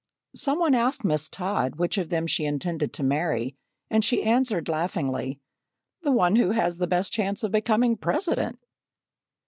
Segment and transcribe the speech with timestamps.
[0.35, 3.55] Some one asked Miss Todd which of them she intended to marry,
[3.87, 5.39] and she answered laughingly:
[6.01, 8.57] "The one who has the best chance of becoming President!"